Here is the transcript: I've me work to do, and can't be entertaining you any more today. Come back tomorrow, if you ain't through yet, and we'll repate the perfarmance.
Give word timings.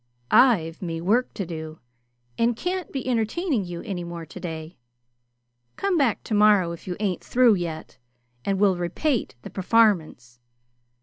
I've 0.31 0.81
me 0.81 0.99
work 0.99 1.31
to 1.35 1.45
do, 1.45 1.77
and 2.35 2.55
can't 2.55 2.91
be 2.91 3.07
entertaining 3.07 3.65
you 3.65 3.83
any 3.83 4.03
more 4.03 4.25
today. 4.25 4.79
Come 5.75 5.95
back 5.95 6.23
tomorrow, 6.23 6.71
if 6.71 6.87
you 6.87 6.95
ain't 6.99 7.23
through 7.23 7.53
yet, 7.53 7.99
and 8.43 8.59
we'll 8.59 8.77
repate 8.77 9.35
the 9.43 9.51
perfarmance. 9.51 10.39